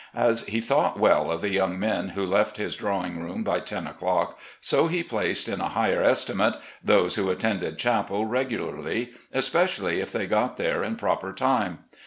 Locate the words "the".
1.41-1.51